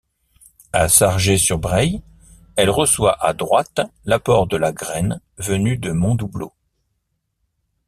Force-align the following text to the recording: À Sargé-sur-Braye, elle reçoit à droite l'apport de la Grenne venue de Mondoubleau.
À 0.73 0.89
Sargé-sur-Braye, 0.89 2.01
elle 2.55 2.71
reçoit 2.71 3.23
à 3.23 3.33
droite 3.33 3.81
l'apport 4.05 4.47
de 4.47 4.57
la 4.57 4.71
Grenne 4.71 5.21
venue 5.37 5.77
de 5.77 5.91
Mondoubleau. 5.91 6.55